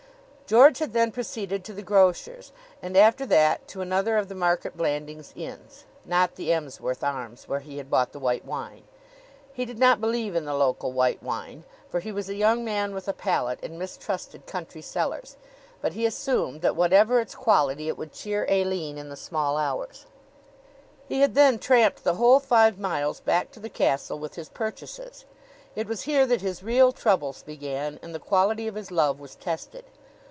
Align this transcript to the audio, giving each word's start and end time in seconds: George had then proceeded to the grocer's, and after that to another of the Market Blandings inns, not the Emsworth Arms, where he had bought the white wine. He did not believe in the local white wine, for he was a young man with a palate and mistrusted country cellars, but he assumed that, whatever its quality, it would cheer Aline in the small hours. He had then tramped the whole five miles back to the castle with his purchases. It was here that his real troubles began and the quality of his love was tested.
George 0.51 0.79
had 0.79 0.91
then 0.91 1.13
proceeded 1.13 1.63
to 1.63 1.71
the 1.71 1.81
grocer's, 1.81 2.51
and 2.81 2.97
after 2.97 3.25
that 3.25 3.65
to 3.69 3.79
another 3.79 4.17
of 4.17 4.27
the 4.27 4.35
Market 4.35 4.75
Blandings 4.75 5.31
inns, 5.33 5.85
not 6.03 6.35
the 6.35 6.51
Emsworth 6.51 7.05
Arms, 7.05 7.47
where 7.47 7.61
he 7.61 7.77
had 7.77 7.89
bought 7.89 8.11
the 8.11 8.19
white 8.19 8.43
wine. 8.43 8.83
He 9.53 9.63
did 9.63 9.79
not 9.79 10.01
believe 10.01 10.35
in 10.35 10.43
the 10.43 10.53
local 10.53 10.91
white 10.91 11.23
wine, 11.23 11.63
for 11.87 12.01
he 12.01 12.11
was 12.11 12.27
a 12.27 12.35
young 12.35 12.65
man 12.65 12.93
with 12.93 13.07
a 13.07 13.13
palate 13.13 13.61
and 13.63 13.79
mistrusted 13.79 14.45
country 14.45 14.81
cellars, 14.81 15.37
but 15.79 15.93
he 15.93 16.05
assumed 16.05 16.59
that, 16.63 16.75
whatever 16.75 17.21
its 17.21 17.33
quality, 17.33 17.87
it 17.87 17.97
would 17.97 18.11
cheer 18.11 18.45
Aline 18.49 18.97
in 18.97 19.07
the 19.07 19.15
small 19.15 19.55
hours. 19.55 20.05
He 21.07 21.21
had 21.21 21.33
then 21.33 21.59
tramped 21.59 22.03
the 22.03 22.15
whole 22.15 22.41
five 22.41 22.77
miles 22.77 23.21
back 23.21 23.51
to 23.51 23.61
the 23.61 23.69
castle 23.69 24.19
with 24.19 24.35
his 24.35 24.49
purchases. 24.49 25.23
It 25.77 25.87
was 25.87 26.01
here 26.01 26.27
that 26.27 26.41
his 26.41 26.61
real 26.61 26.91
troubles 26.91 27.41
began 27.41 27.99
and 28.03 28.13
the 28.13 28.19
quality 28.19 28.67
of 28.67 28.75
his 28.75 28.91
love 28.91 29.17
was 29.17 29.35
tested. 29.35 29.85